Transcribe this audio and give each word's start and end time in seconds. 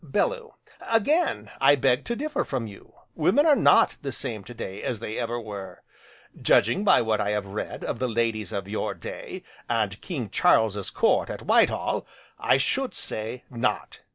BELLEW: 0.03 0.55
Again, 0.89 1.51
I 1.61 1.75
beg 1.75 2.05
to 2.05 2.15
differ 2.15 2.43
from 2.43 2.65
you, 2.65 2.95
women 3.13 3.45
are 3.45 3.55
not 3.55 3.97
the 4.01 4.11
same 4.11 4.43
to 4.45 4.53
day 4.55 4.81
as 4.81 4.99
they 4.99 5.19
ever 5.19 5.39
were. 5.39 5.83
Judging 6.41 6.83
by 6.83 7.03
what 7.03 7.21
I 7.21 7.29
have 7.29 7.45
read 7.45 7.83
of 7.83 7.99
the 7.99 8.07
ladies 8.09 8.51
of 8.51 8.67
your 8.67 8.95
day, 8.95 9.43
and 9.69 10.01
King 10.01 10.31
Charles's 10.31 10.89
court 10.89 11.29
at 11.29 11.43
Whitehall, 11.45 12.07
I 12.39 12.57
should 12.57 12.95
say 12.95 13.43
not. 13.47 13.99